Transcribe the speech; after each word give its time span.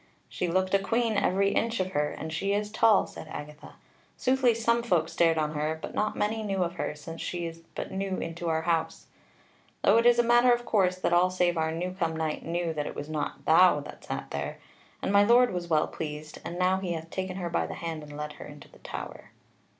"She 0.27 0.47
looked 0.47 0.73
a 0.73 0.79
queen, 0.79 1.15
every 1.15 1.51
inch 1.51 1.79
of 1.79 1.91
her, 1.91 2.09
and 2.09 2.33
she 2.33 2.53
is 2.53 2.71
tall," 2.71 3.05
said 3.05 3.27
Agatha: 3.27 3.75
"soothly 4.17 4.55
some 4.55 4.81
folk 4.81 5.07
stared 5.09 5.37
on 5.37 5.53
her, 5.53 5.77
but 5.79 5.93
not 5.93 6.15
many 6.15 6.41
knew 6.41 6.63
of 6.63 6.73
her, 6.77 6.95
since 6.95 7.21
she 7.21 7.45
is 7.45 7.59
but 7.75 7.91
new 7.91 8.17
into 8.17 8.49
our 8.49 8.63
house. 8.63 9.05
Though 9.83 9.97
it 9.99 10.07
is 10.07 10.17
a 10.17 10.23
matter 10.23 10.51
of 10.53 10.65
course 10.65 10.97
that 10.97 11.13
all 11.13 11.29
save 11.29 11.55
our 11.55 11.71
new 11.71 11.91
come 11.91 12.15
knight 12.15 12.43
knew 12.43 12.73
that 12.73 12.87
it 12.87 12.95
was 12.95 13.09
not 13.09 13.45
thou 13.45 13.79
that 13.81 14.03
sat 14.03 14.31
there. 14.31 14.57
And 15.03 15.13
my 15.13 15.23
Lord 15.23 15.53
was 15.53 15.67
well 15.69 15.87
pleased, 15.87 16.39
and 16.43 16.57
now 16.57 16.77
he 16.79 16.93
hath 16.93 17.11
taken 17.11 17.35
her 17.35 17.51
by 17.51 17.67
the 17.67 17.75
hand 17.75 18.01
and 18.01 18.17
led 18.17 18.33
her 18.33 18.45
into 18.47 18.69
the 18.71 18.79
Tower." 18.79 19.29